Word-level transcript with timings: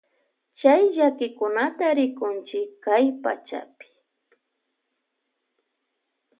Chay 0.59 0.83
llakikunata 0.95 1.85
rikunchi 1.97 2.59
kay 2.83 3.05
pachapi. 3.23 3.87